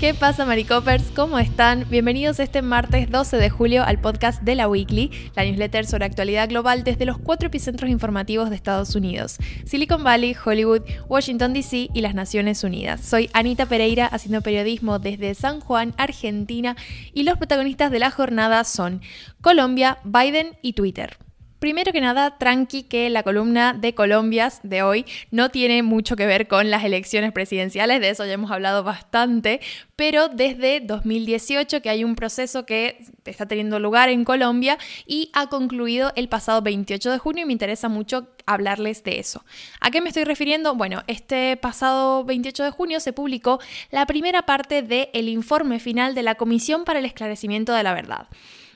¿Qué 0.00 0.14
pasa, 0.14 0.46
Maricopers? 0.46 1.10
¿Cómo 1.10 1.40
están? 1.40 1.84
Bienvenidos 1.90 2.38
este 2.38 2.62
martes 2.62 3.10
12 3.10 3.36
de 3.36 3.50
julio 3.50 3.82
al 3.82 4.00
podcast 4.00 4.40
de 4.42 4.54
la 4.54 4.68
Weekly, 4.68 5.10
la 5.34 5.42
newsletter 5.42 5.86
sobre 5.86 6.04
actualidad 6.04 6.48
global 6.48 6.84
desde 6.84 7.04
los 7.04 7.18
cuatro 7.18 7.48
epicentros 7.48 7.90
informativos 7.90 8.48
de 8.48 8.54
Estados 8.54 8.94
Unidos: 8.94 9.38
Silicon 9.64 10.04
Valley, 10.04 10.36
Hollywood, 10.44 10.82
Washington 11.08 11.52
DC 11.52 11.88
y 11.92 12.00
las 12.00 12.14
Naciones 12.14 12.62
Unidas. 12.62 13.00
Soy 13.00 13.28
Anita 13.32 13.66
Pereira, 13.66 14.06
haciendo 14.06 14.40
periodismo 14.40 15.00
desde 15.00 15.34
San 15.34 15.58
Juan, 15.58 15.94
Argentina, 15.96 16.76
y 17.12 17.24
los 17.24 17.36
protagonistas 17.36 17.90
de 17.90 17.98
la 17.98 18.12
jornada 18.12 18.62
son 18.62 19.02
Colombia, 19.40 19.98
Biden 20.04 20.56
y 20.62 20.74
Twitter. 20.74 21.18
Primero 21.58 21.92
que 21.92 22.00
nada, 22.00 22.38
tranqui 22.38 22.84
que 22.84 23.10
la 23.10 23.24
columna 23.24 23.72
de 23.72 23.92
Colombias 23.92 24.60
de 24.62 24.82
hoy 24.82 25.04
no 25.32 25.50
tiene 25.50 25.82
mucho 25.82 26.14
que 26.14 26.24
ver 26.24 26.46
con 26.46 26.70
las 26.70 26.84
elecciones 26.84 27.32
presidenciales, 27.32 28.00
de 28.00 28.10
eso 28.10 28.24
ya 28.24 28.34
hemos 28.34 28.52
hablado 28.52 28.84
bastante, 28.84 29.60
pero 29.96 30.28
desde 30.28 30.78
2018 30.80 31.82
que 31.82 31.90
hay 31.90 32.04
un 32.04 32.14
proceso 32.14 32.64
que 32.64 33.04
está 33.24 33.46
teniendo 33.46 33.80
lugar 33.80 34.08
en 34.08 34.24
Colombia 34.24 34.78
y 35.04 35.30
ha 35.34 35.48
concluido 35.48 36.12
el 36.14 36.28
pasado 36.28 36.62
28 36.62 37.10
de 37.10 37.18
junio 37.18 37.42
y 37.42 37.46
me 37.46 37.52
interesa 37.52 37.88
mucho 37.88 38.28
hablarles 38.46 39.02
de 39.02 39.18
eso. 39.18 39.44
¿A 39.80 39.90
qué 39.90 40.00
me 40.00 40.10
estoy 40.10 40.24
refiriendo? 40.24 40.76
Bueno, 40.76 41.02
este 41.08 41.56
pasado 41.56 42.24
28 42.24 42.62
de 42.62 42.70
junio 42.70 43.00
se 43.00 43.12
publicó 43.12 43.58
la 43.90 44.06
primera 44.06 44.42
parte 44.42 44.82
del 44.82 45.28
informe 45.28 45.80
final 45.80 46.14
de 46.14 46.22
la 46.22 46.36
Comisión 46.36 46.84
para 46.84 47.00
el 47.00 47.04
Esclarecimiento 47.04 47.72
de 47.72 47.82
la 47.82 47.94
Verdad. 47.94 48.28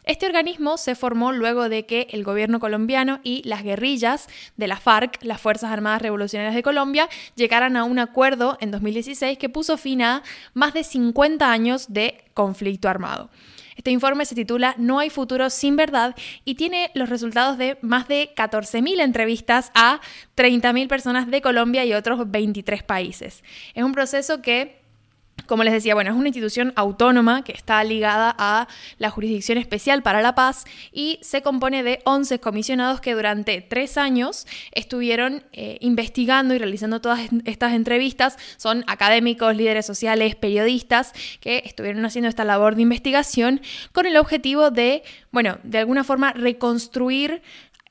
Este 0.05 0.27
organismo 0.27 0.79
se 0.79 0.97
formó 0.97 1.31
luego 1.31 1.69
de 1.69 1.87
que 1.87 2.09
el 2.11 2.25
gobierno 2.25 2.59
colombiano 2.59 3.21
y 3.23 3.41
las 3.45 3.63
guerrillas 3.63 4.27
de 4.57 4.67
la 4.67 4.77
FARC, 4.77 5.23
las 5.23 5.41
Fuerzas 5.41 5.71
Armadas 5.71 6.03
Revolucionarias 6.03 6.57
de 6.57 6.63
Colombia, 6.65 7.09
llegaran 7.37 7.77
a 7.77 7.85
un 7.85 8.01
acuerdo 8.01 8.59
en 8.61 8.73
2016 8.73 9.39
que 9.39 9.49
puso 9.49 9.77
fin 9.77 10.03
a 10.03 10.25
más 10.55 10.75
de 10.75 10.83
50 10.83 11.49
años 11.51 11.93
de 11.93 12.25
conflicto 12.35 12.89
armado. 12.89 13.31
Este 13.77 13.93
informe 13.93 14.27
se 14.27 14.35
titula 14.35 14.75
No 14.77 14.99
hay 14.99 15.09
futuro 15.09 15.51
sin 15.51 15.77
verdad 15.77 16.17
y 16.45 16.57
tiene 16.57 16.91
los 16.95 17.09
resultados 17.09 17.57
de 17.57 17.79
más 17.81 18.09
de 18.09 18.35
14.000 18.35 19.01
entrevistas 19.01 19.71
a 19.75 20.01
30.000 20.37 20.89
personas 20.89 21.31
de 21.31 21.41
Colombia 21.41 21.85
y 21.85 21.95
otros 21.95 22.29
23 22.29 22.83
países. 22.83 23.45
Es 23.75 23.85
un 23.85 23.93
proceso 23.93 24.43
que 24.43 24.82
como 25.47 25.65
les 25.65 25.73
decía, 25.73 25.95
bueno, 25.95 26.11
es 26.11 26.17
una 26.17 26.29
institución 26.29 26.73
autónoma 26.77 27.45
que 27.45 27.53
está 27.53 27.83
ligada 27.85 28.35
a 28.39 28.69
la 28.99 29.11
Jurisdicción 29.11 29.59
Especial 29.59 30.03
para 30.03 30.23
la 30.23 30.35
Paz 30.35 30.65
y 30.93 31.19
se 31.23 31.43
compone 31.43 31.83
de 31.83 32.01
11 32.05 32.41
comisionados 32.41 33.01
que 33.01 33.15
durante 33.15 33.61
tres 33.61 33.97
años 33.97 34.47
estuvieron 34.73 35.45
eh, 35.53 35.79
investigando 35.81 36.55
y 36.55 36.59
realizando 36.59 37.01
todas 37.01 37.21
estas 37.45 37.73
entrevistas. 37.73 38.37
Son 38.57 38.85
académicos, 38.87 39.57
líderes 39.57 39.87
sociales, 39.87 40.35
periodistas 40.35 41.13
que 41.41 41.63
estuvieron 41.65 42.05
haciendo 42.05 42.29
esta 42.29 42.45
labor 42.45 42.77
de 42.77 42.83
investigación 42.83 43.61
con 43.93 44.07
el 44.07 44.17
objetivo 44.17 44.71
de, 44.71 45.03
bueno, 45.31 45.59
de 45.63 45.79
alguna 45.79 46.05
forma 46.05 46.33
reconstruir 46.33 47.43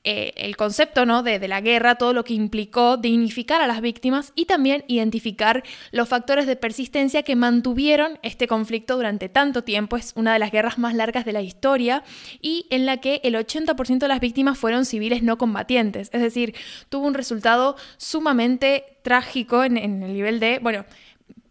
eh, 0.04 0.32
el 0.34 0.56
concepto 0.56 1.06
¿no? 1.06 1.22
de, 1.22 1.46
la 1.46 1.60
guerra, 1.60 1.94
todo 1.94 2.12
lo 2.12 2.24
que 2.24 2.34
implicó 2.34 2.96
dignificar 2.96 3.60
a 3.60 3.68
las 3.68 3.80
víctimas 3.80 4.32
y 4.34 4.46
también 4.46 4.84
identificar 4.88 5.62
los 5.92 6.08
factores 6.08 6.46
de 6.48 6.56
persistencia 6.56 7.22
que 7.22 7.36
mantuvieron 7.36 8.18
este 8.24 8.48
conflicto 8.48 8.96
durante 8.96 9.28
tanto 9.28 9.62
tiempo. 9.62 9.96
Es 9.96 10.12
una 10.16 10.32
de 10.32 10.40
las 10.40 10.50
guerras 10.50 10.76
más 10.76 10.94
largas 10.94 11.24
de 11.24 11.32
la 11.32 11.40
historia 11.40 12.02
y 12.40 12.66
en 12.70 12.84
la 12.84 12.96
que 12.96 13.20
el 13.22 13.36
80% 13.36 13.98
de 13.98 14.08
las 14.08 14.18
víctimas 14.18 14.58
fueron 14.58 14.86
civiles 14.86 15.22
no 15.22 15.38
combatientes. 15.38 16.10
Es 16.12 16.20
decir, 16.20 16.56
tuvo 16.88 17.06
un 17.06 17.14
resultado 17.14 17.76
sumamente 17.96 18.98
trágico 19.02 19.62
en, 19.62 19.76
en 19.76 20.02
el 20.02 20.14
nivel 20.14 20.40
de, 20.40 20.58
bueno, 20.60 20.84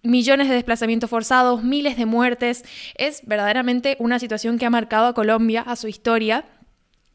millones 0.04 0.50
de 0.50 0.56
desplazamientos 0.56 1.10
forzados, 1.10 1.64
miles 1.64 1.96
de 1.96 2.06
muertes. 2.06 2.66
Es 2.96 3.26
verdaderamente 3.26 3.96
una 4.00 4.20
situación 4.20 4.58
que 4.60 4.66
ha 4.66 4.70
marcado 4.70 5.08
a 5.08 5.14
Colombia, 5.14 5.62
a 5.62 5.78
su 5.78 5.88
historia 5.88 6.44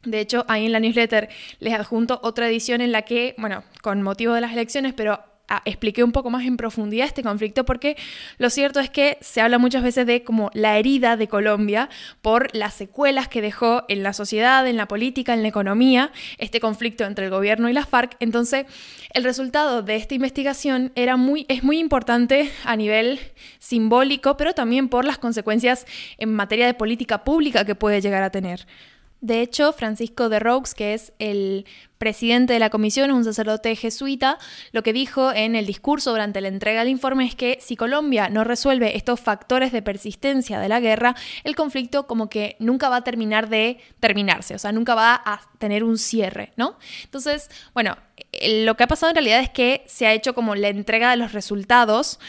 de 0.03 0.19
hecho, 0.19 0.45
ahí 0.47 0.65
en 0.65 0.71
la 0.71 0.79
newsletter 0.79 1.29
les 1.59 1.73
adjunto 1.73 2.19
otra 2.23 2.47
edición 2.47 2.81
en 2.81 2.91
la 2.91 3.01
que, 3.01 3.35
bueno, 3.37 3.63
con 3.81 4.01
motivo 4.01 4.33
de 4.33 4.41
las 4.41 4.53
elecciones, 4.53 4.93
pero 4.93 5.19
ah, 5.49 5.61
expliqué 5.65 6.03
un 6.03 6.11
poco 6.11 6.29
más 6.29 6.45
en 6.45 6.55
profundidad 6.55 7.07
este 7.07 7.23
conflicto 7.23 7.65
porque 7.65 7.97
lo 8.37 8.49
cierto 8.49 8.79
es 8.79 8.89
que 8.89 9.17
se 9.21 9.41
habla 9.41 9.57
muchas 9.57 9.83
veces 9.83 10.05
de 10.05 10.23
como 10.23 10.51
la 10.53 10.77
herida 10.77 11.17
de 11.17 11.27
Colombia 11.27 11.89
por 12.21 12.55
las 12.55 12.73
secuelas 12.73 13.27
que 13.27 13.41
dejó 13.41 13.83
en 13.89 14.03
la 14.03 14.13
sociedad, 14.13 14.67
en 14.67 14.77
la 14.77 14.87
política, 14.87 15.33
en 15.33 15.41
la 15.41 15.47
economía, 15.49 16.11
este 16.37 16.59
conflicto 16.59 17.03
entre 17.03 17.25
el 17.25 17.31
gobierno 17.31 17.67
y 17.67 17.73
las 17.73 17.89
FARC. 17.89 18.15
Entonces, 18.19 18.65
el 19.13 19.23
resultado 19.23 19.81
de 19.81 19.95
esta 19.95 20.15
investigación 20.15 20.91
era 20.95 21.17
muy, 21.17 21.45
es 21.49 21.63
muy 21.63 21.79
importante 21.79 22.51
a 22.63 22.75
nivel 22.75 23.19
simbólico, 23.59 24.37
pero 24.37 24.53
también 24.53 24.89
por 24.89 25.05
las 25.05 25.17
consecuencias 25.17 25.85
en 26.17 26.33
materia 26.33 26.65
de 26.65 26.75
política 26.75 27.23
pública 27.23 27.65
que 27.65 27.75
puede 27.75 27.99
llegar 27.99 28.23
a 28.23 28.29
tener. 28.29 28.67
De 29.19 29.41
hecho, 29.41 29.73
Francisco 29.73 30.29
de 30.29 30.39
Roux, 30.39 30.73
que 30.75 30.93
es 30.93 31.11
el 31.17 31.65
presidente 31.97 32.53
de 32.53 32.59
la 32.59 32.69
comisión, 32.69 33.09
un 33.09 33.23
sacerdote 33.23 33.75
jesuita, 33.75 34.37
lo 34.71 34.83
que 34.83 34.93
dijo 34.93 35.31
en 35.33 35.55
el 35.55 35.65
discurso 35.65 36.11
durante 36.11 36.41
la 36.41 36.49
entrega 36.49 36.81
del 36.81 36.89
informe 36.89 37.25
es 37.25 37.33
que 37.33 37.57
si 37.59 37.75
Colombia 37.75 38.29
no 38.29 38.43
resuelve 38.43 38.95
estos 38.95 39.19
factores 39.19 39.71
de 39.71 39.81
persistencia 39.81 40.59
de 40.59 40.69
la 40.69 40.79
guerra, 40.79 41.15
el 41.43 41.55
conflicto 41.55 42.05
como 42.05 42.29
que 42.29 42.55
nunca 42.59 42.89
va 42.89 42.97
a 42.97 43.03
terminar 43.03 43.49
de 43.49 43.79
terminarse, 43.99 44.53
o 44.53 44.59
sea, 44.59 44.71
nunca 44.71 44.93
va 44.93 45.19
a 45.25 45.41
tener 45.57 45.83
un 45.83 45.97
cierre, 45.97 46.53
¿no? 46.55 46.77
Entonces, 47.03 47.49
bueno, 47.73 47.97
lo 48.47 48.77
que 48.77 48.83
ha 48.83 48.87
pasado 48.87 49.09
en 49.09 49.15
realidad 49.15 49.39
es 49.39 49.49
que 49.49 49.83
se 49.87 50.05
ha 50.05 50.13
hecho 50.13 50.35
como 50.35 50.53
la 50.53 50.67
entrega 50.67 51.09
de 51.09 51.17
los 51.17 51.33
resultados 51.33 52.19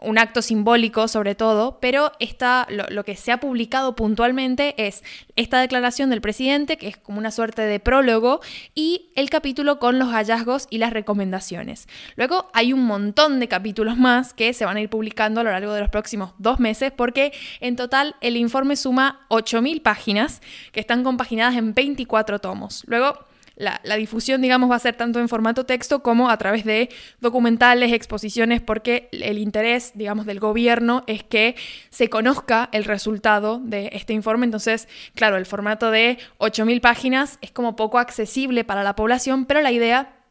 un 0.00 0.18
acto 0.18 0.42
simbólico 0.42 1.08
sobre 1.08 1.34
todo, 1.34 1.78
pero 1.80 2.12
esta, 2.20 2.66
lo, 2.70 3.04
que 3.04 3.16
se 3.16 3.32
ha 3.32 3.38
publicado 3.38 3.96
puntualmente 3.96 4.74
es 4.86 5.02
esta 5.36 5.60
declaración 5.60 6.10
del 6.10 6.20
presidente, 6.20 6.76
que 6.76 6.88
es 6.88 6.96
como 6.96 7.18
una 7.18 7.30
suerte 7.30 7.62
de 7.62 7.80
prólogo, 7.80 8.40
y 8.74 9.10
el 9.16 9.30
capítulo 9.30 9.78
con 9.78 9.98
los 9.98 10.10
hallazgos 10.10 10.66
y 10.70 10.78
las 10.78 10.92
recomendaciones. 10.92 11.88
Luego 12.16 12.50
hay 12.52 12.72
un 12.72 12.84
montón 12.84 13.40
de 13.40 13.48
capítulos 13.48 13.96
más 13.96 14.32
que 14.32 14.52
se 14.52 14.64
van 14.64 14.76
a 14.76 14.80
ir 14.80 14.88
publicando 14.88 15.40
a 15.40 15.44
lo 15.44 15.50
largo 15.50 15.72
de 15.72 15.80
los 15.80 15.90
próximos 15.90 16.32
dos 16.38 16.60
meses, 16.60 16.92
porque 16.92 17.32
en 17.60 17.76
total 17.76 18.14
el 18.20 18.36
informe 18.36 18.76
suma 18.76 19.26
8.000 19.30 19.82
páginas 19.82 20.40
que 20.72 20.80
están 20.80 21.02
compaginadas 21.02 21.56
en 21.56 21.74
24 21.74 22.38
tomos. 22.38 22.84
Luego 22.86 23.26
la, 23.56 23.96
difusión, 23.96 24.42
digamos, 24.42 24.70
va 24.70 24.76
a 24.76 24.80
ser 24.80 24.96
tanto 24.96 25.20
en 25.20 25.28
formato 25.28 25.64
texto 25.64 26.02
como 26.02 26.28
a 26.28 26.36
través 26.38 26.64
de 26.64 26.88
documentales, 27.20 27.92
exposiciones, 27.92 28.60
porque 28.60 29.08
el 29.12 29.38
interés, 29.38 29.92
digamos, 29.94 30.26
del 30.26 30.40
gobierno 30.40 31.04
es 31.06 31.22
que 31.22 31.54
se 31.90 32.08
conozca 32.08 32.68
el 32.72 32.84
resultado 32.84 33.60
de 33.62 33.90
este 33.92 34.12
informe. 34.12 34.46
Entonces, 34.46 34.88
claro, 35.14 35.36
el 35.36 35.46
formato 35.46 35.90
de 35.90 36.18
8.000 36.38 36.80
páginas 36.80 37.38
es 37.42 37.52
como 37.52 37.76
poco 37.76 37.98
accesible 37.98 38.64
para 38.64 38.82
la 38.82 38.96
población, 38.96 39.44
pero 39.44 39.60
la 39.60 39.72
idea 39.72 40.23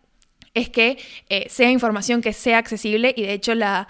es 0.53 0.69
que 0.69 0.99
eh, 1.29 1.47
sea 1.49 1.71
información 1.71 2.21
que 2.21 2.31
sea 2.31 2.59
accesible 2.59 3.13
y 3.17 3.23
de 3.23 3.33
hecho 3.33 3.55
la, 3.55 3.87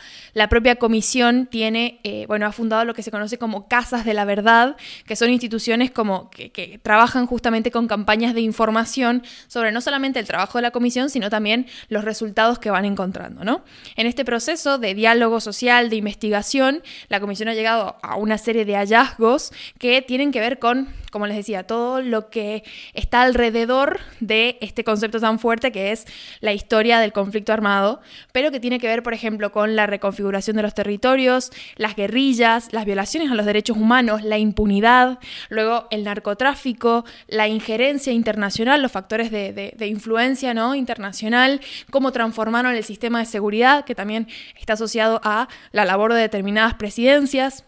propia 0.49 0.75
comisión 0.77 1.47
tiene, 1.47 1.99
eh, 2.03 2.25
bueno, 2.27 2.45
ha 2.45 2.51
fundado 2.53 2.85
lo 2.85 2.93
que 2.93 3.03
se 3.03 3.11
conoce 3.11 3.37
como 3.37 3.67
Casas 3.67 4.05
de 4.05 4.13
la 4.13 4.23
Verdad, 4.23 4.77
que 5.05 5.15
son 5.15 5.29
instituciones 5.29 5.91
como 5.91 6.29
que, 6.29 6.51
que, 6.51 6.79
trabajan 6.81 7.27
justamente 7.27 7.69
con 7.69 7.87
campañas 7.87 8.33
de 8.33 8.41
información 8.41 9.23
sobre 9.47 9.71
no 9.71 9.81
solamente 9.81 10.19
el 10.19 10.27
trabajo 10.27 10.57
de 10.57 10.61
la 10.61 10.71
comisión, 10.71 11.09
sino 11.09 11.29
también 11.29 11.67
los 11.89 12.05
resultados 12.05 12.59
que 12.59 12.69
van 12.69 12.85
encontrando, 12.85 13.43
¿no? 13.43 13.63
En 13.95 14.07
este 14.07 14.23
proceso 14.23 14.77
de 14.77 14.93
diálogo 14.95 15.41
social, 15.41 15.89
de 15.89 15.97
investigación, 15.97 16.81
la 17.09 17.19
comisión 17.19 17.49
ha 17.49 17.53
llegado 17.53 17.97
a 18.01 18.15
una 18.15 18.37
serie 18.37 18.63
de 18.63 18.75
hallazgos 18.75 19.51
que 19.79 20.01
tienen 20.01 20.31
que 20.31 20.39
ver 20.39 20.59
con, 20.59 20.87
como 21.13 21.27
les 21.27 21.37
decía, 21.37 21.61
todo 21.61 22.01
lo 22.01 22.31
que 22.31 22.63
está 22.95 23.21
alrededor 23.21 23.99
de 24.19 24.57
este 24.61 24.83
concepto 24.83 25.19
tan 25.19 25.37
fuerte 25.37 25.71
que 25.71 25.91
es 25.91 26.07
la 26.41 26.53
historia 26.53 26.99
del 26.99 27.13
conflicto 27.13 27.53
armado, 27.53 28.01
pero 28.31 28.49
que 28.49 28.59
tiene 28.59 28.79
que 28.79 28.87
ver, 28.87 29.03
por 29.03 29.13
ejemplo, 29.13 29.51
con 29.51 29.75
la 29.75 29.85
reconfiguración 29.85 30.55
de 30.55 30.63
los 30.63 30.73
territorios, 30.73 31.51
las 31.75 31.95
guerrillas, 31.95 32.69
las 32.71 32.85
violaciones 32.85 33.29
a 33.29 33.35
los 33.35 33.45
derechos 33.45 33.77
humanos, 33.77 34.23
la 34.23 34.39
impunidad, 34.39 35.19
luego 35.49 35.85
el 35.91 36.03
narcotráfico, 36.03 37.05
la 37.27 37.47
injerencia 37.47 38.11
internacional, 38.11 38.81
los 38.81 38.91
factores 38.91 39.29
de, 39.29 39.75
influencia 39.85 40.55
¿no? 40.55 40.73
internacional, 40.73 41.61
cómo 41.91 42.11
transformaron 42.11 42.73
el 42.73 42.83
sistema 42.83 43.19
de 43.19 43.25
seguridad, 43.25 43.85
que 43.85 43.93
también 43.93 44.27
está 44.59 44.73
asociado 44.73 45.21
a 45.23 45.47
la 45.73 45.85
labor 45.85 46.11
de 46.11 46.21
determinadas 46.21 46.73
presidencias 46.73 47.65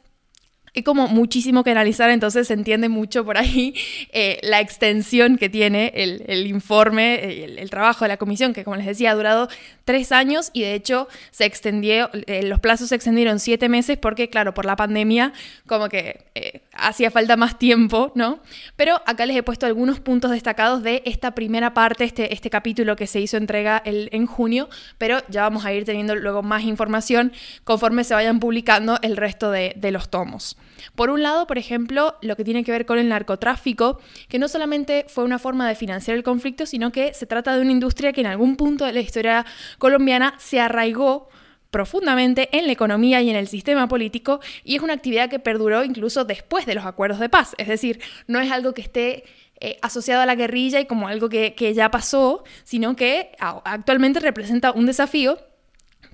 hay 0.75 0.83
como 0.83 1.07
muchísimo 1.07 1.63
que 1.63 1.72
analizar, 1.72 2.10
entonces 2.10 2.48
se 2.48 2.54
entiende 2.54 2.89
mucho 2.89 3.24
por 3.24 3.38
ahí 3.38 3.74
eh, 4.12 4.39
la 4.44 4.60
extensión 4.60 5.38
que 5.38 5.50
tiene 5.50 5.94
el, 5.95 6.48
informe, 6.48 7.44
el, 7.44 7.69
trabajo 7.69 8.06
de 8.06 8.10
la 8.10 8.18
comisión, 8.18 8.54
que 8.54 8.63
como 8.63 8.75
les 8.75 8.86
decía 8.86 9.12
ha 9.12 9.16
durado 9.16 9.48
tres 9.86 10.12
años 10.12 10.50
y 10.54 10.62
de 10.62 10.74
hecho 10.74 11.07
se 11.31 11.45
extendió, 11.45 12.10
eh, 12.27 12.44
los 12.44 12.60
plazos 12.60 12.89
se 12.89 12.95
extendieron 12.95 13.39
siete 13.39 13.69
meses 13.69 13.98
porque 13.98 14.30
claro, 14.30 14.54
por 14.54 14.66
la 14.66 14.75
pandemia 14.75 15.33
como 15.66 15.88
que 15.89 16.25
eh, 16.36 16.62
hacía 16.74 17.12
falta 17.12 17.38
más 17.38 17.57
tiempo, 17.57 18.12
¿no? 18.16 18.39
Pero 18.75 19.01
acá 19.06 19.25
les 19.25 19.38
he 19.38 19.44
puesto 19.44 19.66
algunos 19.66 20.00
puntos 20.00 20.31
destacados 20.31 20.83
de 20.83 21.01
esta 21.06 21.31
primera 21.31 21.74
parte, 21.74 22.04
este, 22.04 22.33
este 22.33 22.50
capítulo 22.50 22.95
que 22.95 23.07
se 23.07 23.22
hizo 23.22 23.38
entrega 23.38 23.81
el, 23.86 24.10
en 24.12 24.25
junio, 24.25 24.69
pero 24.98 25.19
ya 25.30 25.44
vamos 25.44 25.66
a 25.66 25.74
ir 25.74 25.86
teniendo 25.86 26.16
luego 26.16 26.44
más 26.44 26.63
información 26.63 27.31
conforme 27.63 28.04
se 28.04 28.13
vayan 28.13 28.39
publicando 28.39 29.00
el 29.01 29.16
resto 29.16 29.51
de 29.51 29.92
los 29.92 30.10
tomos. 30.10 30.57
Por 30.95 31.09
un 31.09 31.23
lado, 31.23 31.47
por 31.47 31.57
ejemplo, 31.57 32.15
lo 32.21 32.35
que 32.35 32.44
tiene 32.44 32.63
que 32.63 32.71
ver 32.71 32.85
con 32.85 33.00
el 33.00 33.09
narcotráfico, 33.09 34.00
que 34.27 34.39
no 34.39 34.47
solamente 34.47 35.06
fue 35.07 35.23
una 35.23 35.39
forma 35.39 35.67
de 35.67 35.75
financiar 35.75 36.17
el 36.17 36.23
conflicto, 36.23 36.65
sino 36.65 36.91
que 36.91 37.13
se 37.13 37.25
trata 37.25 37.56
de 37.56 37.62
una 37.62 37.71
industria 37.71 38.13
que 38.13 38.21
en 38.21 38.27
algún 38.27 38.56
punto 38.56 38.85
de 38.85 38.94
la 38.94 39.00
historia 39.00 39.45
colombiana 39.77 40.35
se 40.38 40.59
arraigó 40.59 41.29
profundamente 41.71 42.47
en 42.57 42.67
la 42.67 42.71
economía 42.71 43.21
y 43.21 43.29
en 43.29 43.35
el 43.35 43.50
sistema 43.50 43.89
político 43.89 44.39
y 44.63 44.77
es 44.77 44.81
una 44.81 44.94
actividad 44.94 45.29
que 45.29 45.39
perduró 45.39 45.83
incluso 45.83 46.23
después 46.23 46.65
de 46.65 46.73
los 46.73 46.85
acuerdos 46.85 47.19
de 47.19 47.27
paz. 47.27 47.53
Es 47.57 47.67
decir, 47.67 48.00
no 48.27 48.39
es 48.39 48.50
algo 48.50 48.73
que 48.73 48.81
esté 48.81 49.25
eh, 49.59 49.77
asociado 49.81 50.21
a 50.21 50.25
la 50.25 50.35
guerrilla 50.35 50.79
y 50.79 50.85
como 50.85 51.09
algo 51.09 51.27
que, 51.27 51.53
que 51.53 51.73
ya 51.73 51.91
pasó, 51.91 52.45
sino 52.63 52.95
que 52.95 53.31
actualmente 53.39 54.21
representa 54.21 54.71
un 54.71 54.85
desafío 54.85 55.38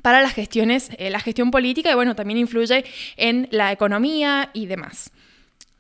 para 0.02 0.22
las 0.22 0.34
gestiones, 0.34 0.90
eh, 0.98 1.10
la 1.10 1.20
gestión 1.20 1.52
política 1.52 1.92
y 1.92 1.96
bueno, 1.96 2.16
también 2.16 2.40
influye 2.40 2.86
en 3.18 3.48
la 3.52 3.72
economía 3.72 4.50
y 4.54 4.66
demás. 4.66 5.12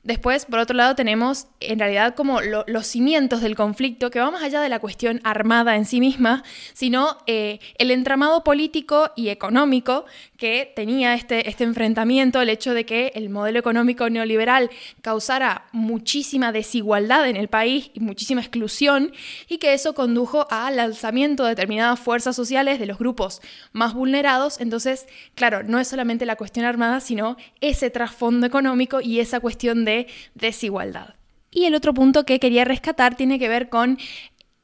Después, 0.04 0.46
por 0.46 0.58
otro 0.58 0.76
lado, 0.76 0.96
tenemos 0.96 1.46
en 1.60 1.78
realidad 1.78 2.16
como 2.16 2.42
los 2.42 2.88
cimientos 2.88 3.42
del 3.42 3.56
conflicto, 3.56 4.10
que 4.10 4.20
va 4.20 4.32
más 4.32 4.42
allá 4.42 4.60
de 4.60 4.70
la 4.70 4.80
cuestión 4.80 5.22
armada 5.24 5.76
en 5.76 5.86
sí 5.86 6.00
misma, 6.00 6.44
sino 6.74 7.18
eh, 7.28 7.60
el 7.78 7.92
entramado 7.92 8.44
político 8.44 9.12
y 9.16 9.30
económico 9.30 10.06
que 10.42 10.74
tenía 10.76 11.14
este, 11.14 11.48
este 11.48 11.64
enfrentamiento, 11.66 12.42
el 12.42 12.50
hecho 12.50 12.74
de 12.74 12.84
que 12.84 13.12
el 13.14 13.30
modelo 13.30 13.60
económico 13.60 14.10
neoliberal 14.10 14.72
causara 15.04 15.68
muchísima 15.72 16.52
desigualdad 16.52 17.30
en 17.30 17.36
el 17.36 17.48
país 17.48 17.92
y 17.94 18.00
muchísima 18.00 18.42
exclusión, 18.42 19.14
y 19.48 19.60
que 19.60 19.76
eso 19.76 19.94
condujo 19.94 20.48
al 20.50 20.80
alzamiento 20.80 21.44
de 21.44 21.50
determinadas 21.50 22.00
fuerzas 22.00 22.36
sociales 22.36 22.80
de 22.80 22.88
los 22.88 22.98
grupos 22.98 23.40
más 23.72 23.94
vulnerados. 23.94 24.60
Entonces, 24.60 25.06
claro, 25.36 25.62
no 25.62 25.80
es 25.80 25.90
solamente 25.90 26.26
la 26.26 26.38
cuestión 26.38 26.66
armada, 26.66 27.02
sino 27.02 27.38
ese 27.60 27.92
trasfondo 27.92 28.48
económico 28.48 29.00
y 29.00 29.20
esa 29.20 29.42
cuestión 29.42 29.86
de 29.86 30.08
desigualdad. 30.34 31.14
Y 31.54 31.66
el 31.66 31.76
otro 31.76 31.94
punto 31.94 32.24
que 32.26 32.40
quería 32.40 32.64
rescatar 32.64 33.16
tiene 33.16 33.38
que 33.38 33.50
ver 33.50 33.68
con 33.68 34.00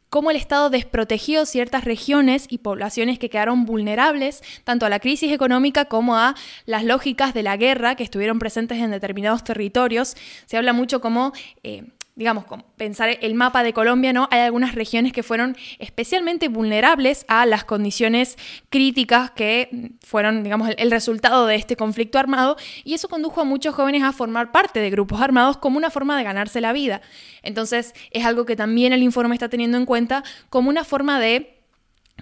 cómo 0.09 0.31
el 0.31 0.37
Estado 0.37 0.69
desprotegió 0.69 1.45
ciertas 1.45 1.83
regiones 1.83 2.47
y 2.49 2.59
poblaciones 2.59 3.19
que 3.19 3.29
quedaron 3.29 3.65
vulnerables 3.65 4.41
tanto 4.63 4.85
a 4.85 4.89
la 4.89 4.99
crisis 4.99 5.31
económica 5.31 5.85
como 5.85 6.17
a 6.17 6.35
las 6.65 6.83
lógicas 6.83 7.33
de 7.33 7.43
la 7.43 7.57
guerra 7.57 7.95
que 7.95 8.03
estuvieron 8.03 8.39
presentes 8.39 8.79
en 8.79 8.91
determinados 8.91 9.43
territorios. 9.43 10.15
Se 10.45 10.57
habla 10.57 10.73
mucho 10.73 11.01
como... 11.01 11.33
Eh, 11.63 11.83
digamos, 12.17 12.45
pensar 12.77 13.15
el 13.21 13.35
mapa 13.35 13.61
de 13.61 13.73
Colombia, 13.73 14.11
¿no? 14.11 14.27
Hay 14.31 14.39
algunas 14.39 14.73
regiones 14.73 15.13
que 15.13 15.21
fueron 15.21 15.55
especialmente 15.77 16.47
vulnerables 16.47 17.25
a 17.27 17.45
las 17.45 17.63
condiciones 17.63 18.37
críticas 18.69 19.29
que 19.29 19.91
fueron, 20.03 20.43
digamos, 20.43 20.71
el, 20.77 20.89
resultado 20.89 21.45
de 21.45 21.53
este 21.53 21.75
conflicto 21.75 22.17
armado 22.17 22.57
y 22.83 22.95
eso 22.95 23.07
condujo 23.07 23.41
a 23.41 23.43
muchos 23.43 23.75
jóvenes 23.75 24.01
a 24.01 24.13
formar 24.13 24.51
parte 24.51 24.79
de 24.79 24.89
grupos 24.89 25.21
armados 25.21 25.57
como 25.57 25.77
una 25.77 25.91
forma 25.91 26.17
de 26.17 26.23
ganarse 26.23 26.59
la 26.59 26.73
vida. 26.73 27.01
Entonces, 27.43 27.93
es 28.09 28.25
algo 28.25 28.47
que 28.47 28.55
también 28.55 28.93
el 28.93 29.03
informe 29.03 29.35
está 29.35 29.47
teniendo 29.47 29.77
en 29.77 29.85
cuenta 29.85 30.23
como 30.49 30.69
una 30.69 30.83
forma 30.83 31.19
de 31.19 31.53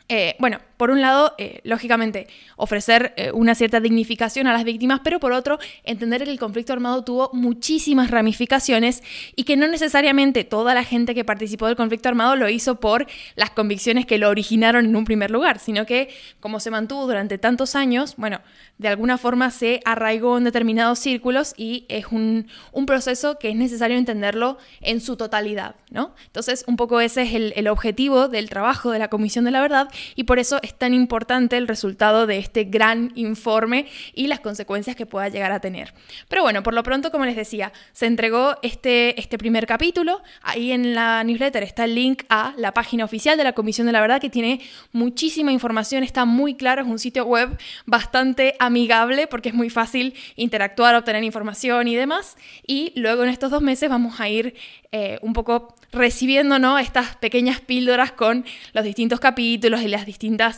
eh, 0.09 0.35
bueno, 0.39 0.59
por 0.77 0.91
un 0.91 1.01
lado, 1.01 1.33
eh, 1.37 1.61
lógicamente, 1.63 2.27
ofrecer 2.57 3.13
eh, 3.17 3.31
una 3.31 3.55
cierta 3.55 3.79
dignificación 3.79 4.47
a 4.47 4.53
las 4.53 4.63
víctimas, 4.63 5.01
pero 5.03 5.19
por 5.19 5.31
otro, 5.31 5.57
entender 5.83 6.23
que 6.23 6.29
el 6.29 6.39
conflicto 6.39 6.73
armado 6.73 7.03
tuvo 7.03 7.29
muchísimas 7.33 8.11
ramificaciones 8.11 9.03
y 9.35 9.43
que 9.43 9.57
no 9.57 9.67
necesariamente 9.67 10.43
toda 10.43 10.73
la 10.73 10.83
gente 10.83 11.15
que 11.15 11.23
participó 11.23 11.67
del 11.67 11.75
conflicto 11.75 12.09
armado 12.09 12.35
lo 12.35 12.49
hizo 12.49 12.79
por 12.79 13.07
las 13.35 13.51
convicciones 13.51 14.05
que 14.05 14.17
lo 14.17 14.29
originaron 14.29 14.85
en 14.85 14.95
un 14.95 15.05
primer 15.05 15.31
lugar, 15.31 15.59
sino 15.59 15.85
que 15.85 16.09
como 16.39 16.59
se 16.59 16.71
mantuvo 16.71 17.05
durante 17.05 17.37
tantos 17.37 17.75
años, 17.75 18.15
bueno, 18.17 18.41
de 18.77 18.87
alguna 18.89 19.17
forma 19.17 19.51
se 19.51 19.79
arraigó 19.85 20.37
en 20.37 20.43
determinados 20.43 20.99
círculos 20.99 21.53
y 21.57 21.85
es 21.87 22.07
un, 22.11 22.47
proceso 22.85 23.39
que 23.39 23.49
es 23.49 23.55
necesario 23.55 23.97
entenderlo 23.97 24.59
en 24.79 25.01
su 25.01 25.17
totalidad, 25.17 25.75
¿no? 25.89 26.13
Entonces, 26.27 26.63
un 26.67 26.75
poco 26.75 27.01
ese 27.01 27.23
es 27.23 27.33
el, 27.33 27.53
el 27.55 27.67
objetivo 27.67 28.27
del 28.27 28.47
trabajo 28.47 28.91
de 28.91 28.99
la 28.99 29.07
Comisión 29.07 29.43
de 29.45 29.51
la 29.51 29.61
Verdad 29.61 29.89
y 30.15 30.25
por 30.25 30.37
eso 30.37 30.59
es 30.65 30.77
tan 30.77 30.93
importante 30.93 31.57
el 31.57 31.67
resultado 31.67 32.27
de 32.27 32.37
este 32.37 32.65
gran 32.65 33.11
informe 33.15 33.85
y 34.13 34.27
las 34.27 34.39
consecuencias 34.39 34.95
que 34.95 35.05
pueda 35.05 35.29
llegar 35.29 35.51
a 35.51 35.59
tener. 35.59 35.93
Pero 36.27 36.41
bueno, 36.41 36.63
por 36.63 36.73
lo 36.73 36.83
pronto, 36.83 37.11
como 37.11 37.25
les 37.25 37.35
decía, 37.35 37.71
se 37.93 38.05
entregó 38.05 38.57
este, 38.61 39.19
este 39.19 39.37
primer 39.37 39.65
capítulo. 39.67 40.21
Ahí 40.41 40.71
en 40.71 40.93
la 40.93 41.23
newsletter 41.23 41.63
está 41.63 41.85
el 41.85 41.95
link 41.95 42.23
a 42.29 42.53
la 42.57 42.73
página 42.73 43.05
oficial 43.05 43.37
de 43.37 43.43
la 43.43 43.53
Comisión 43.53 43.87
de 43.87 43.93
la 43.93 44.01
Verdad 44.01 44.19
que 44.19 44.29
tiene 44.29 44.61
muchísima 44.91 45.51
información, 45.51 46.03
está 46.03 46.25
muy 46.25 46.55
claro, 46.55 46.81
es 46.81 46.87
un 46.87 46.99
sitio 46.99 47.25
web 47.25 47.57
bastante 47.85 48.55
amigable 48.59 49.27
porque 49.27 49.49
es 49.49 49.55
muy 49.55 49.69
fácil 49.69 50.13
interactuar, 50.35 50.95
obtener 50.95 51.23
información 51.23 51.87
y 51.87 51.95
demás. 51.95 52.37
Y 52.65 52.91
luego 52.95 53.23
en 53.23 53.29
estos 53.29 53.51
dos 53.51 53.61
meses 53.61 53.89
vamos 53.89 54.19
a 54.19 54.29
ir 54.29 54.55
eh, 54.91 55.19
un 55.21 55.33
poco 55.33 55.75
recibiendo 55.91 56.57
¿no? 56.59 56.79
estas 56.79 57.15
pequeñas 57.17 57.59
píldoras 57.59 58.11
con 58.11 58.45
los 58.73 58.83
distintos 58.83 59.19
capítulos 59.19 59.81
y 59.81 59.87
las 59.87 60.05
distintas, 60.05 60.54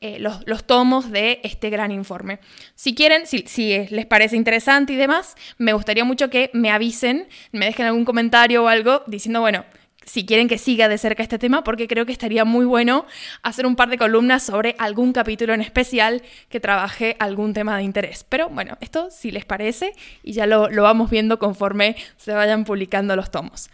eh, 0.00 0.18
los, 0.20 0.64
tomos 0.64 1.10
de 1.10 1.40
este 1.42 1.70
gran 1.70 1.90
informe. 1.90 2.38
Si 2.74 2.94
quieren, 2.94 3.26
si, 3.26 3.44
si, 3.48 3.86
les 3.88 4.06
parece 4.06 4.36
interesante 4.36 4.92
y 4.92 4.96
demás, 4.96 5.34
me 5.58 5.72
gustaría 5.72 6.04
mucho 6.04 6.30
que 6.30 6.50
me 6.52 6.70
avisen, 6.70 7.26
me 7.52 7.66
dejen 7.66 7.86
algún 7.86 8.04
comentario 8.04 8.64
o 8.64 8.68
algo 8.68 9.02
diciendo, 9.06 9.40
bueno, 9.40 9.64
si 10.08 10.24
quieren 10.24 10.48
que 10.48 10.56
siga 10.56 10.88
de 10.88 10.98
cerca 10.98 11.22
este 11.22 11.38
tema, 11.38 11.64
porque 11.64 11.86
creo 11.86 12.06
que 12.06 12.12
estaría 12.12 12.44
muy 12.44 12.64
bueno 12.64 13.06
hacer 13.42 13.66
un 13.66 13.76
par 13.76 13.90
de 13.90 13.98
columnas 13.98 14.42
sobre 14.42 14.74
algún 14.78 15.12
capítulo 15.12 15.52
en 15.52 15.60
especial 15.60 16.22
que 16.48 16.60
trabaje 16.60 17.16
algún 17.18 17.52
tema 17.52 17.76
de 17.76 17.82
interés. 17.82 18.24
Pero 18.28 18.48
bueno, 18.48 18.78
esto 18.80 19.08
si 19.10 19.30
les 19.30 19.44
parece 19.44 19.92
y 20.22 20.32
ya 20.32 20.46
lo, 20.46 20.70
lo 20.70 20.82
vamos 20.82 21.10
viendo 21.10 21.38
conforme 21.38 21.96
se 22.16 22.32
vayan 22.32 22.64
publicando 22.64 23.16
los 23.16 23.30
tomos. 23.30 23.68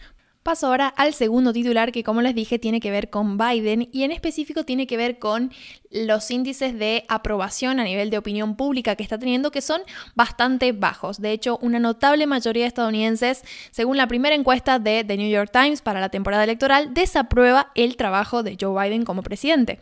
Paso 0.44 0.66
ahora 0.66 0.88
al 0.88 1.14
segundo 1.14 1.54
titular 1.54 1.90
que 1.90 2.04
como 2.04 2.20
les 2.20 2.34
dije 2.34 2.58
tiene 2.58 2.78
que 2.78 2.90
ver 2.90 3.08
con 3.08 3.38
Biden 3.38 3.88
y 3.92 4.02
en 4.02 4.12
específico 4.12 4.62
tiene 4.64 4.86
que 4.86 4.98
ver 4.98 5.18
con 5.18 5.50
los 5.90 6.30
índices 6.30 6.78
de 6.78 7.06
aprobación 7.08 7.80
a 7.80 7.84
nivel 7.84 8.10
de 8.10 8.18
opinión 8.18 8.54
pública 8.54 8.94
que 8.94 9.02
está 9.02 9.16
teniendo 9.16 9.50
que 9.50 9.62
son 9.62 9.80
bastante 10.14 10.72
bajos. 10.72 11.18
De 11.18 11.32
hecho, 11.32 11.58
una 11.62 11.78
notable 11.78 12.26
mayoría 12.26 12.64
de 12.64 12.68
estadounidenses, 12.68 13.42
según 13.70 13.96
la 13.96 14.06
primera 14.06 14.34
encuesta 14.34 14.78
de 14.78 15.02
The 15.02 15.16
New 15.16 15.30
York 15.30 15.50
Times 15.50 15.80
para 15.80 15.98
la 15.98 16.10
temporada 16.10 16.44
electoral, 16.44 16.92
desaprueba 16.92 17.72
el 17.74 17.96
trabajo 17.96 18.42
de 18.42 18.58
Joe 18.60 18.84
Biden 18.84 19.06
como 19.06 19.22
presidente. 19.22 19.78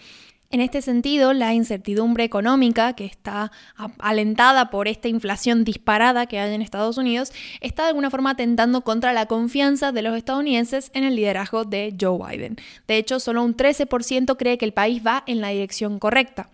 En 0.53 0.61
este 0.61 0.83
sentido, 0.83 1.33
la 1.33 1.55
incertidumbre 1.55 2.25
económica 2.25 2.93
que 2.93 3.07
está 3.07 3.51
alentada 3.99 4.69
por 4.69 4.87
esta 4.87 5.09
inflación 5.09 5.65
disparada 5.65 6.27
que 6.27 6.39
hay 6.39 6.55
en 6.55 6.61
Estados 6.61 6.99
Unidos 6.99 7.33
está 7.63 7.85
de 7.85 7.89
alguna 7.89 8.11
forma 8.11 8.33
atentando 8.33 8.83
contra 8.83 9.15
la 9.15 9.25
confianza 9.25 9.93
de 9.93 10.03
los 10.03 10.15
estadounidenses 10.15 10.91
en 10.93 11.05
el 11.05 11.17
liderazgo 11.17 11.65
de 11.65 11.97
Joe 11.99 12.19
Biden. 12.19 12.57
De 12.87 12.99
hecho, 12.99 13.19
solo 13.19 13.43
un 13.43 13.57
13% 13.57 14.37
cree 14.37 14.59
que 14.59 14.67
el 14.67 14.75
país 14.75 15.03
va 15.05 15.25
en 15.27 15.41
la 15.41 15.49
dirección 15.49 15.99
correcta. 15.99 16.51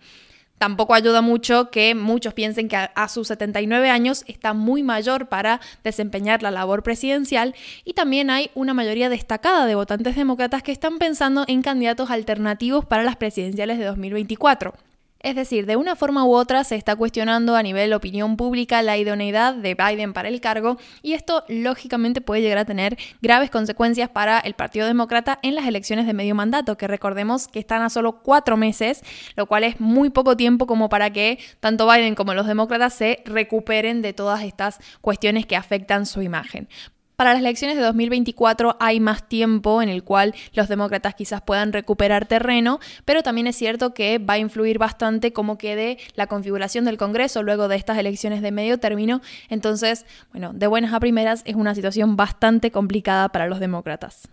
Tampoco 0.59 0.93
ayuda 0.93 1.21
mucho 1.21 1.71
que 1.71 1.95
muchos 1.95 2.33
piensen 2.33 2.67
que 2.67 2.75
a, 2.75 3.07
sus 3.07 3.29
79 3.29 3.89
años 3.89 4.25
está 4.27 4.53
muy 4.53 4.83
mayor 4.83 5.27
para 5.27 5.61
desempeñar 5.85 6.43
la 6.43 6.51
labor 6.51 6.83
presidencial 6.83 7.55
y 7.85 7.93
también 7.93 8.29
hay 8.29 8.51
una 8.55 8.73
mayoría 8.73 9.07
destacada 9.07 9.65
de 9.65 9.75
votantes 9.75 10.17
demócratas 10.17 10.61
que 10.61 10.73
están 10.73 10.99
pensando 10.99 11.45
en 11.47 11.61
candidatos 11.61 12.11
alternativos 12.11 12.83
para 12.83 13.03
las 13.03 13.15
presidenciales 13.15 13.79
de 13.79 13.85
2024. 13.85 14.73
Es 15.21 15.35
decir, 15.35 15.65
de 15.65 15.75
una 15.75 15.97
forma 15.97 16.23
u 16.23 16.33
otra 16.33 16.63
se 16.63 16.77
está 16.77 16.95
cuestionando 16.95 17.57
a 17.57 17.61
nivel 17.61 17.91
opinión 17.91 18.37
pública 18.37 18.81
la 18.81 18.97
idoneidad 18.97 19.53
de 19.53 19.75
Biden 19.75 20.13
para 20.13 20.29
el 20.29 20.39
cargo 20.39 20.77
y 21.01 21.11
esto 21.11 21.43
lógicamente 21.49 22.21
puede 22.21 22.41
llegar 22.41 22.57
a 22.57 22.63
tener 22.63 22.97
graves 23.21 23.49
consecuencias 23.49 24.09
para 24.09 24.39
el 24.39 24.53
Partido 24.53 24.87
Demócrata 24.87 25.37
en 25.41 25.55
las 25.55 25.67
elecciones 25.67 26.07
de 26.07 26.13
medio 26.13 26.35
mandato, 26.35 26.77
que 26.77 26.87
recordemos 26.87 27.49
que 27.49 27.59
están 27.59 27.81
a 27.81 27.89
solo 27.89 28.21
cuatro 28.23 28.55
meses, 28.55 29.03
lo 29.35 29.45
cual 29.45 29.65
es 29.65 29.81
muy 29.81 30.09
poco 30.09 30.37
tiempo 30.37 30.65
como 30.67 30.87
para 30.87 31.11
que 31.11 31.37
tanto 31.59 31.85
Biden 31.85 32.15
como 32.15 32.33
los 32.33 32.47
demócratas 32.47 32.93
se 32.93 33.21
recuperen 33.25 34.01
de 34.01 34.13
todas 34.13 34.43
estas 34.43 34.79
cuestiones 35.01 35.45
que 35.45 35.57
afectan 35.57 36.05
su 36.05 36.21
imagen. 36.21 36.69
Para 37.19 37.33
las 37.33 37.41
elecciones 37.41 37.75
de 37.75 37.83
2024 37.83 38.77
hay 38.79 39.01
más 39.01 39.27
tiempo 39.27 39.81
en 39.81 39.89
el 39.89 40.05
cual 40.05 40.33
los 40.53 40.69
demócratas 40.69 41.15
quizás 41.15 41.41
puedan 41.41 41.73
recuperar 41.73 42.25
terreno, 42.27 42.79
pero 43.03 43.23
también 43.23 43.45
es 43.45 43.57
cierto 43.57 43.93
que 43.93 44.19
va 44.19 44.35
a 44.35 44.37
influir 44.37 44.77
bastante 44.77 45.33
cómo 45.33 45.57
quede 45.57 45.97
la 46.15 46.27
configuración 46.27 46.85
del 46.85 46.95
Congreso 46.95 47.43
luego 47.43 47.67
de 47.67 47.75
estas 47.75 47.97
elecciones 47.97 48.41
de 48.41 48.53
medio 48.53 48.79
término. 48.79 49.19
Entonces, 49.49 50.05
bueno, 50.31 50.53
de 50.53 50.67
buenas 50.67 50.93
a 50.93 50.99
primeras 51.01 51.41
es 51.43 51.55
una 51.55 51.75
situación 51.75 52.15
bastante 52.15 52.71
complicada 52.71 53.27
para 53.27 53.47
los 53.47 53.59
demócratas. 53.59 54.29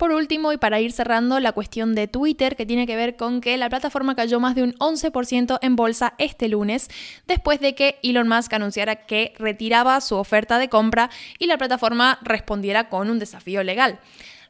Por 0.00 0.12
último, 0.12 0.50
y 0.50 0.56
para 0.56 0.80
ir 0.80 0.92
cerrando, 0.92 1.40
la 1.40 1.52
cuestión 1.52 1.94
de 1.94 2.08
Twitter, 2.08 2.56
que 2.56 2.64
tiene 2.64 2.86
que 2.86 2.96
ver 2.96 3.16
con 3.16 3.42
que 3.42 3.58
la 3.58 3.68
plataforma 3.68 4.16
cayó 4.16 4.40
más 4.40 4.54
de 4.54 4.62
un 4.62 4.72
11% 4.78 5.58
en 5.60 5.76
bolsa 5.76 6.14
este 6.16 6.48
lunes, 6.48 6.88
después 7.26 7.60
de 7.60 7.74
que 7.74 7.98
Elon 8.02 8.26
Musk 8.26 8.50
anunciara 8.54 9.04
que 9.04 9.34
retiraba 9.38 10.00
su 10.00 10.16
oferta 10.16 10.58
de 10.58 10.70
compra 10.70 11.10
y 11.38 11.48
la 11.48 11.58
plataforma 11.58 12.18
respondiera 12.22 12.88
con 12.88 13.10
un 13.10 13.18
desafío 13.18 13.62
legal. 13.62 14.00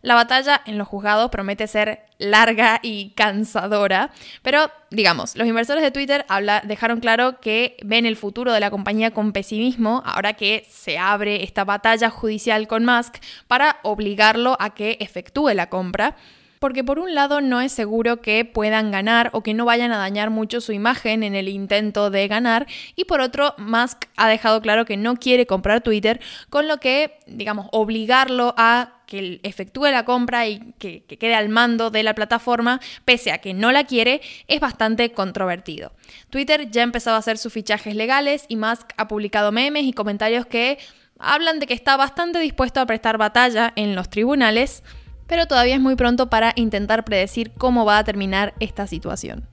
La 0.02 0.14
batalla 0.14 0.62
en 0.64 0.78
los 0.78 0.88
juzgados 0.88 1.30
promete 1.30 1.66
ser 1.66 2.06
larga 2.18 2.80
y 2.82 3.10
cansadora, 3.10 4.10
pero 4.42 4.70
digamos, 4.90 5.36
los 5.36 5.46
inversores 5.46 5.82
de 5.82 5.90
Twitter 5.90 6.24
dejaron 6.64 7.00
claro 7.00 7.40
que 7.40 7.76
ven 7.84 8.06
el 8.06 8.16
futuro 8.16 8.52
de 8.52 8.60
la 8.60 8.70
compañía 8.70 9.10
con 9.10 9.32
pesimismo 9.32 10.02
ahora 10.06 10.34
que 10.34 10.66
se 10.70 10.98
abre 10.98 11.44
esta 11.44 11.64
batalla 11.64 12.08
judicial 12.08 12.66
con 12.66 12.84
Musk 12.84 13.16
para 13.46 13.76
obligarlo 13.82 14.56
a 14.58 14.70
que 14.70 14.96
efectúe 15.00 15.50
la 15.54 15.68
compra 15.68 16.16
porque 16.60 16.84
por 16.84 16.98
un 16.98 17.14
lado 17.14 17.40
no 17.40 17.60
es 17.60 17.72
seguro 17.72 18.20
que 18.20 18.44
puedan 18.44 18.90
ganar 18.90 19.30
o 19.32 19.42
que 19.42 19.54
no 19.54 19.64
vayan 19.64 19.92
a 19.92 19.98
dañar 19.98 20.28
mucho 20.28 20.60
su 20.60 20.72
imagen 20.72 21.22
en 21.22 21.34
el 21.34 21.48
intento 21.48 22.10
de 22.10 22.28
ganar, 22.28 22.66
y 22.94 23.06
por 23.06 23.22
otro, 23.22 23.54
Musk 23.56 24.04
ha 24.16 24.28
dejado 24.28 24.60
claro 24.60 24.84
que 24.84 24.98
no 24.98 25.16
quiere 25.16 25.46
comprar 25.46 25.80
Twitter, 25.80 26.20
con 26.50 26.68
lo 26.68 26.76
que, 26.76 27.18
digamos, 27.26 27.66
obligarlo 27.72 28.54
a 28.58 28.99
que 29.10 29.40
efectúe 29.42 29.86
la 29.86 30.06
compra 30.06 30.46
y 30.46 30.72
que, 30.78 31.04
que, 31.04 31.18
quede 31.18 31.34
al 31.34 31.50
mando 31.50 31.90
de 31.90 32.02
la 32.02 32.14
plataforma, 32.14 32.80
pese 33.04 33.32
a 33.32 33.38
que 33.38 33.52
no 33.52 33.72
la 33.72 33.84
quiere, 33.84 34.22
es 34.48 34.60
bastante 34.60 35.12
controvertido. 35.12 35.92
Twitter 36.30 36.70
ya 36.70 36.80
ha 36.80 36.84
empezado 36.84 37.16
a 37.16 37.18
hacer 37.18 37.36
sus 37.36 37.52
fichajes 37.52 37.94
legales 37.94 38.46
y 38.48 38.56
Musk 38.56 38.92
ha 38.96 39.08
publicado 39.08 39.52
memes 39.52 39.84
y 39.84 39.92
comentarios 39.92 40.46
que 40.46 40.78
hablan 41.18 41.58
de 41.58 41.66
que 41.66 41.74
está 41.74 41.98
bastante 41.98 42.38
dispuesto 42.38 42.80
a 42.80 42.86
prestar 42.86 43.18
batalla 43.18 43.72
en 43.76 43.94
los 43.94 44.08
tribunales 44.08 44.82
pero 45.30 45.46
todavía 45.46 45.76
es 45.76 45.80
muy 45.80 45.94
pronto 45.94 46.28
para 46.28 46.52
intentar 46.56 47.04
predecir 47.04 47.52
cómo 47.52 47.84
va 47.84 47.98
a 47.98 48.04
terminar 48.04 48.52
esta 48.58 48.88
situación. 48.88 49.46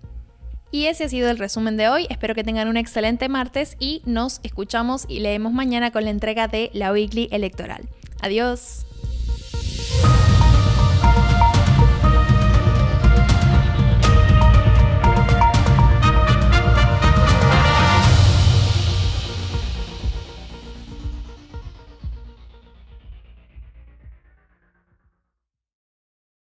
Y 0.72 0.88
ese 0.88 1.04
ha 1.04 1.10
sido 1.10 1.30
el 1.30 1.38
resumen 1.38 1.78
de 1.78 1.88
hoy. 1.88 2.08
Espero 2.10 2.34
que 2.34 2.44
tengan 2.44 2.68
un 2.68 2.78
excelente 2.78 3.30
martes 3.30 3.78
y 3.80 4.02
nos 4.04 4.40
escuchamos 4.42 5.06
y 5.08 5.20
leemos 5.20 5.54
mañana 5.54 5.92
con 5.92 6.04
la 6.04 6.10
entrega 6.10 6.48
de 6.48 6.72
la 6.74 6.92
Weekly 6.92 7.30
Electoral. 7.32 7.88
Adiós. 8.22 8.87